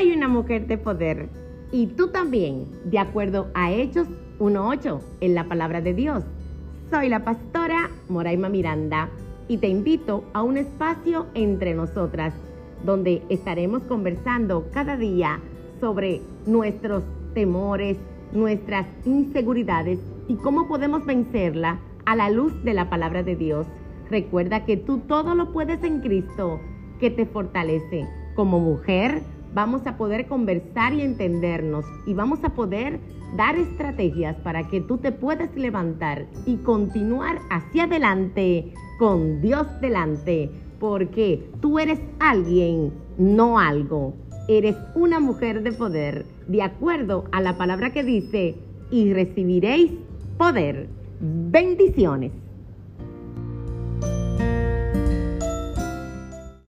soy 0.00 0.12
una 0.12 0.28
mujer 0.28 0.66
de 0.66 0.78
poder 0.78 1.28
y 1.70 1.88
tú 1.88 2.08
también, 2.08 2.66
de 2.84 2.98
acuerdo 2.98 3.48
a 3.52 3.70
Hechos 3.70 4.08
1.8 4.38 4.98
en 5.20 5.34
la 5.34 5.44
palabra 5.44 5.82
de 5.82 5.92
Dios. 5.92 6.24
Soy 6.90 7.10
la 7.10 7.22
pastora 7.22 7.90
Moraima 8.08 8.48
Miranda 8.48 9.10
y 9.46 9.58
te 9.58 9.68
invito 9.68 10.24
a 10.32 10.42
un 10.42 10.56
espacio 10.56 11.26
entre 11.34 11.74
nosotras 11.74 12.32
donde 12.82 13.22
estaremos 13.28 13.82
conversando 13.82 14.70
cada 14.72 14.96
día 14.96 15.38
sobre 15.80 16.22
nuestros 16.46 17.02
temores, 17.34 17.98
nuestras 18.32 18.86
inseguridades 19.04 19.98
y 20.28 20.36
cómo 20.36 20.66
podemos 20.66 21.04
vencerla 21.04 21.78
a 22.06 22.16
la 22.16 22.30
luz 22.30 22.54
de 22.64 22.72
la 22.72 22.88
palabra 22.88 23.22
de 23.22 23.36
Dios. 23.36 23.66
Recuerda 24.08 24.64
que 24.64 24.78
tú 24.78 25.00
todo 25.00 25.34
lo 25.34 25.52
puedes 25.52 25.84
en 25.84 26.00
Cristo 26.00 26.58
que 27.00 27.10
te 27.10 27.26
fortalece. 27.26 28.08
Como 28.34 28.60
mujer 28.60 29.20
vamos 29.54 29.86
a 29.86 29.96
poder 29.96 30.26
conversar 30.26 30.94
y 30.94 31.02
entendernos 31.02 31.84
y 32.06 32.14
vamos 32.14 32.40
a 32.44 32.50
poder 32.50 33.00
dar 33.36 33.56
estrategias 33.56 34.36
para 34.38 34.68
que 34.68 34.80
tú 34.80 34.98
te 34.98 35.12
puedas 35.12 35.54
levantar 35.56 36.26
y 36.46 36.56
continuar 36.58 37.38
hacia 37.50 37.84
adelante 37.84 38.72
con 38.98 39.40
Dios 39.40 39.66
delante, 39.80 40.50
porque 40.78 41.48
tú 41.60 41.78
eres 41.78 42.00
alguien, 42.18 42.92
no 43.18 43.58
algo. 43.58 44.14
Eres 44.48 44.76
una 44.94 45.20
mujer 45.20 45.62
de 45.62 45.72
poder, 45.72 46.26
de 46.48 46.62
acuerdo 46.62 47.24
a 47.32 47.40
la 47.40 47.56
palabra 47.56 47.92
que 47.92 48.02
dice, 48.02 48.56
y 48.90 49.12
recibiréis 49.12 49.92
poder. 50.36 50.88
Bendiciones. 51.20 52.32